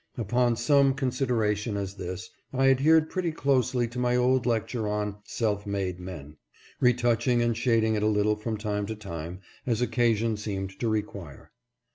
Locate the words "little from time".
8.07-8.87